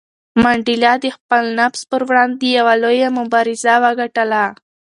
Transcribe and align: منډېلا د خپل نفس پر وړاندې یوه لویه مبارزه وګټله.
منډېلا 0.43 0.93
د 1.03 1.05
خپل 1.17 1.43
نفس 1.59 1.81
پر 1.91 2.01
وړاندې 2.07 2.45
یوه 2.57 2.73
لویه 2.83 3.09
مبارزه 3.19 3.73
وګټله. 3.83 4.43